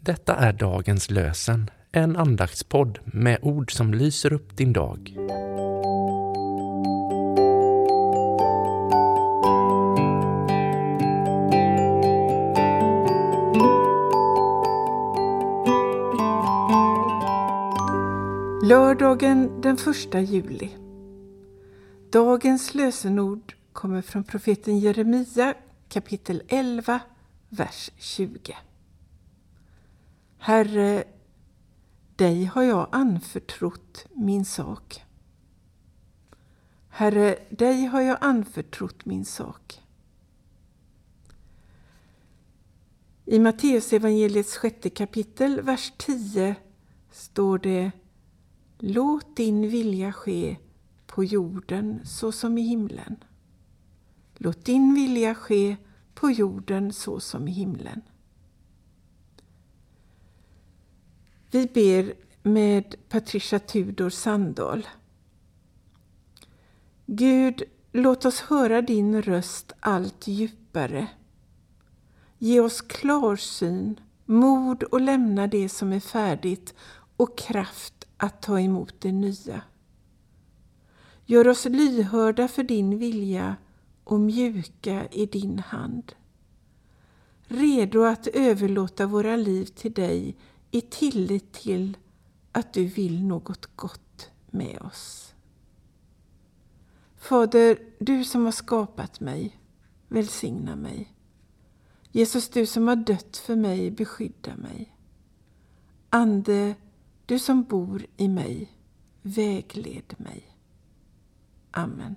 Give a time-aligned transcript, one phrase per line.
[0.00, 5.16] Detta är dagens lösen, en andaktspodd med ord som lyser upp din dag.
[18.64, 20.70] Lördagen den 1 juli.
[22.12, 25.54] Dagens lösenord kommer från profeten Jeremia
[25.88, 27.00] kapitel 11,
[27.48, 28.56] vers 20.
[30.46, 31.04] Herre,
[32.16, 35.02] dig har jag anförtrott min sak.
[36.88, 39.82] Herre, dig har jag anförtrott min sak.
[43.24, 46.54] I Matteusevangeliets sjätte kapitel, vers 10
[47.10, 47.92] står det
[48.78, 50.56] Låt din vilja ske
[51.06, 53.16] på jorden så som i himlen.
[54.34, 55.76] Låt din vilja ske
[56.14, 58.00] på jorden så som i himlen.
[61.54, 64.86] Vi ber med Patricia Tudor Sandahl.
[67.06, 71.06] Gud, låt oss höra din röst allt djupare.
[72.38, 76.74] Ge oss klarsyn, mod och lämna det som är färdigt
[77.16, 79.62] och kraft att ta emot det nya.
[81.24, 83.56] Gör oss lyhörda för din vilja
[84.04, 86.12] och mjuka i din hand.
[87.46, 90.36] Redo att överlåta våra liv till dig
[90.74, 91.96] i tillit till
[92.52, 95.34] att du vill något gott med oss.
[97.16, 99.58] Fader, du som har skapat mig,
[100.08, 101.14] välsigna mig.
[102.10, 104.96] Jesus, du som har dött för mig, beskydda mig.
[106.10, 106.74] Ande,
[107.26, 108.72] du som bor i mig,
[109.22, 110.56] vägled mig.
[111.70, 112.16] Amen.